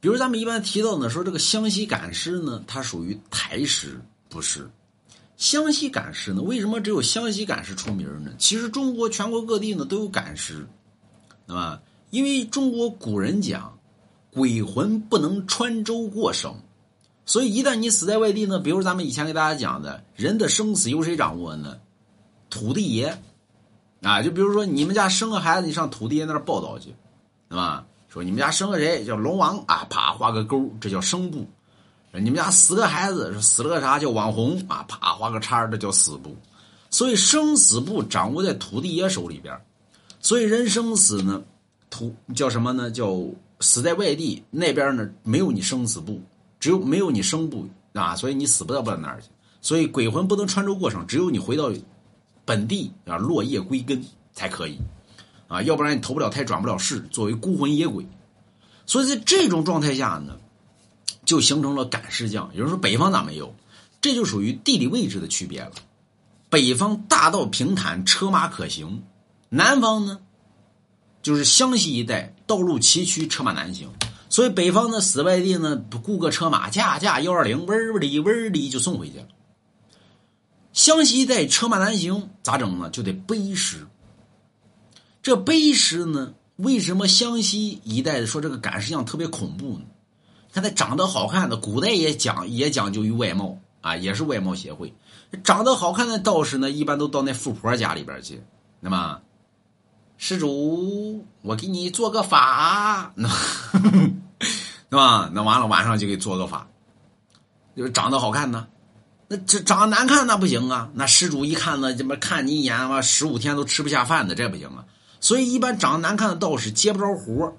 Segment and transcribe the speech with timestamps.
[0.00, 4.68] 比如咱们一般提到呢，说这个湘西赶尸呢，它属于台尸，不是。
[5.36, 8.32] 湘西赶尸呢，为什么只有湘西赶尸出名呢？
[8.38, 10.66] 其实中国全国各地呢都有赶尸，
[11.46, 11.80] 对吧？
[12.10, 13.78] 因为中国古人讲，
[14.30, 16.54] 鬼魂不能穿州过省，
[17.24, 21.78] 所以一旦你死在外地呢，比如咱们以前给大家讲的，人的生死由谁掌握呢？
[22.50, 23.22] 土地爷，
[24.02, 26.94] 啊，就比如说你们家生个孩子，你上土地爷那儿报道去，
[27.48, 27.86] 对吧？
[28.12, 29.86] 说你们家生个谁叫龙王啊？
[29.88, 31.46] 啪画个勾，这叫生部。
[32.12, 34.84] 你们家死个孩子，死了个啥叫网红啊？
[34.88, 36.36] 啪画个叉，这叫死部。
[36.90, 39.56] 所以生死簿掌握在土地爷手里边。
[40.18, 41.40] 所以人生死呢，
[41.88, 42.90] 土叫什么呢？
[42.90, 43.16] 叫
[43.60, 46.20] 死在外地那边呢，没有你生死簿，
[46.58, 49.28] 只有没有你生部啊，所以你死不到不到哪儿去。
[49.62, 51.70] 所以鬼魂不能穿州过省，只有你回到
[52.44, 54.76] 本地啊，落叶归根才可以。
[55.50, 58.06] 啊，要不然你投不了胎，转不了世，作为孤魂野鬼。
[58.86, 60.36] 所以在这种状态下呢，
[61.24, 62.48] 就形成了赶尸匠。
[62.54, 63.52] 有人说北方咋没有？
[64.00, 65.72] 这就属于地理位置的区别了。
[66.48, 69.02] 北方大道平坦，车马可行；
[69.48, 70.20] 南方呢，
[71.20, 73.90] 就是湘西一带道路崎岖，车马难行。
[74.28, 79.26] 所以北方的死外地呢，雇个车马，驾驾幺二零，嗡儿哩嗡儿哩就送回去了。
[80.72, 82.88] 湘西一带车马难行，咋整呢？
[82.90, 83.84] 就得背尸。
[85.22, 86.34] 这碑石呢？
[86.56, 89.84] 为什么湘西一带的说这个赶尸匠特别恐怖呢？
[90.52, 94.92] 看他长得好看的，古代也讲也讲究于外貌啊，也是外貌协会。
[95.44, 98.42] 长得好看的道士呢，一般都到那富婆家里边去。
[98.80, 99.20] 那么，
[100.18, 105.30] 施主，我给你做个法，那是吧？
[105.32, 106.68] 那完了，晚上就给做个法。
[107.76, 108.66] 就是长得好看呢，
[109.28, 110.90] 那这长得难看那不行啊。
[110.92, 114.84] 那施主一看呢，这么看你一眼嘛，十五天都吃不下饭的，这不行啊。
[115.20, 117.56] 所以，一般长得难看的道士接不着活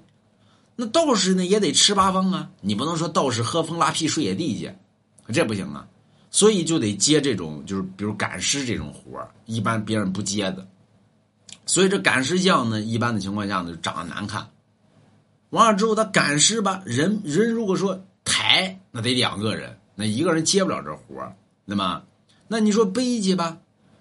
[0.74, 4.74] 那道士呢也得吃八方啊，你不能说道士喝风拉屁睡野地去，
[5.32, 5.86] 这不行啊。
[6.30, 10.66] 所以就得接这种，就是比如赶尸这种活一般别人不接的。
[11.66, 14.48] 所以这赶尸匠呢，一般的情况下呢就长得难看。
[15.50, 21.32] 完了之后，他赶尸吧，人人如果说抬，那得两个人，那一个人接不了这活
[21.66, 22.02] 那么，
[22.48, 23.58] 那你说背去吧，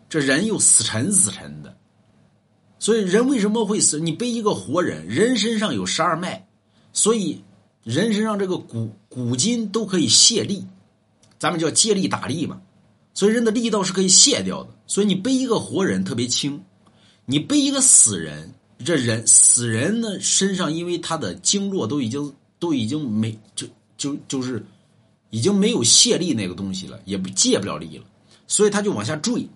[0.10, 1.78] 这人又死沉死沉的。
[2.82, 4.00] 所以人为什么会死？
[4.00, 6.48] 你背一个活人，人身上有十二脉，
[6.92, 7.40] 所以
[7.84, 10.66] 人身上这个骨骨筋都可以卸力，
[11.38, 12.60] 咱们叫借力打力嘛。
[13.14, 14.70] 所以人的力道是可以卸掉的。
[14.88, 16.60] 所以你背一个活人特别轻，
[17.26, 18.52] 你背一个死人，
[18.84, 24.66] 这人死人呢身上因为他的经络都已经都已经没就就就是
[25.30, 28.04] 已经没有卸力那个东西了，也不借不了力了，
[28.48, 29.48] 所以他就往下坠。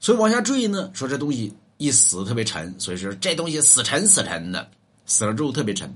[0.00, 1.52] 所以往下坠呢，说这东西。
[1.80, 4.70] 一死特别沉，所以说这东西死沉死沉的，
[5.06, 5.90] 死了之后特别沉。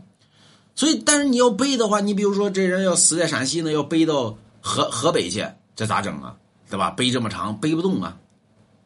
[0.75, 5.47] 所以，但是你要背的话，你比如说这人要死在陕西呢，要背到河河北去，
[5.77, 6.35] 这咋整啊？
[6.71, 6.91] 对吧？
[6.91, 8.19] 背这么长，背不动啊。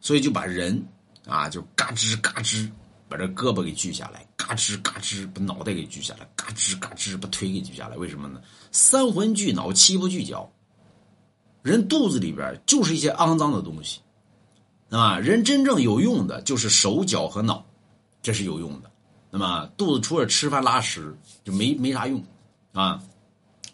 [0.01, 0.85] 所以就把人
[1.25, 2.69] 啊，就嘎吱嘎吱
[3.09, 7.97] 把这胳膊给锯下来，嘎吱嘎吱把脑袋给锯下来，嘎吱嘎吱把腿给锯下来。
[7.97, 8.41] 为什么呢？
[8.73, 10.51] 三魂聚脑，七不聚脚。
[11.63, 14.01] 人肚子里边就是一些肮脏的东西。
[14.89, 17.65] 那么人真正有用的就是手脚和脑，
[18.23, 18.91] 这是有用的。
[19.31, 22.25] 那么肚子除了吃饭拉屎就没没啥用
[22.73, 23.03] 啊，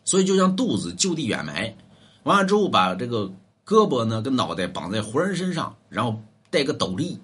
[0.05, 1.77] 所以就将肚子就地掩埋，
[2.25, 3.33] 完了之后把这个
[3.65, 6.21] 胳膊呢跟脑袋绑在活人身上，然后
[6.51, 7.19] 戴个斗笠，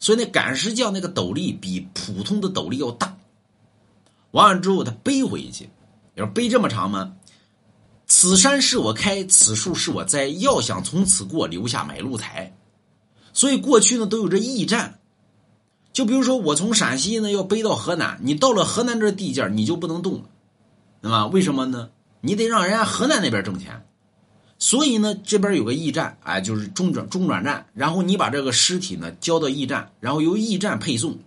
[0.00, 3.16] 所以那赶尸匠那个斗笠比普通的斗笠要大。
[4.32, 5.70] 完了之后他背回去，
[6.14, 7.14] 要背这么长吗？
[8.08, 12.52] 此山是我开，此树是我栽，要想从此过，留下买路财。
[13.36, 14.98] 所以过去呢都有这驿站，
[15.92, 20.24] 就比如说我从陕西呢要背到河南，你到了河南这地界你就不能动了，
[21.02, 21.90] 那么为什么呢？
[22.22, 23.84] 你得让人家河南那边挣钱，
[24.58, 31.18] 所以呢这边有个驿站，哎，就是中转中转站，然后你把这个尸体呢交到驿站，然后由驿站配送，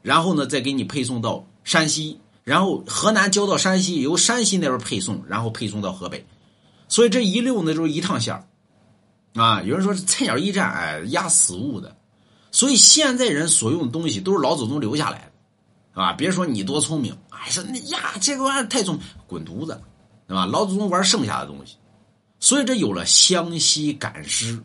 [0.00, 6.24] 然后呢再给你配送到山西，然后河南交到山西，由山西那边配送，然后配送到河北，
[6.88, 8.46] 所以这一溜呢就是一趟线儿。
[9.34, 11.96] 啊，有人说是菜鸟驿站，哎，压死物的，
[12.50, 15.30] 所以现在人所用的东西都是老祖宗留下来
[15.94, 19.80] 的，啊，别说你多聪明，哎，说那呀，这个玩意儿太聪明，滚犊子，
[20.26, 20.46] 对吧？
[20.46, 21.76] 老祖宗玩剩下的东西，
[22.40, 24.58] 所以这有了湘西赶尸，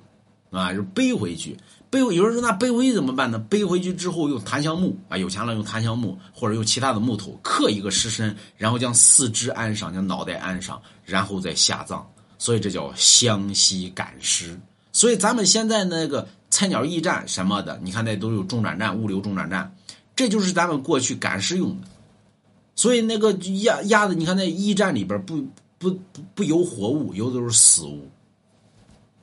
[0.50, 1.56] 啊，就背回去，
[1.92, 2.16] 背回。
[2.16, 3.38] 有人说那背回去怎么办呢？
[3.38, 12.08] 背回去之后用檀香木，啊，有钱了用檀香木，或者用其他的木头刻一个尸身，然后将四肢安上，将脑袋安上，然后再下葬。
[12.38, 14.60] 所以这叫湘西赶尸。
[14.92, 19.76] 所以咱们现在那个菜鸟驿站什么的，你看那都有中转站、物流中转站，
[20.16, 21.88] 这就是咱们过去赶尸用的。
[22.76, 23.32] 所以那个
[23.64, 25.46] 鸭鸭子，你看那驿站里边不
[25.78, 28.10] 不不不有活物，有的都是死物，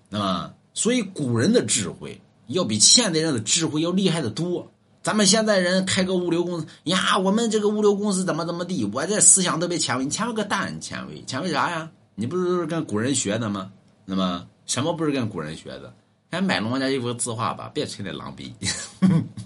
[0.09, 4.71] 那么所以古人的智慧要比现代人的智慧要厉害的多。
[5.03, 10.05] 咱们现在人开个物流公司呀，我们这个物流公司怎么怎么地，我这思想特别前卫。
[10.05, 11.91] 你前卫个蛋，前卫前卫啥呀？
[12.23, 13.73] 你不是都是跟古人学的吗？
[14.05, 15.93] 那么什么不是跟古人学的？
[16.31, 18.55] 还买龙王家衣服字画吧，别吹那狼逼。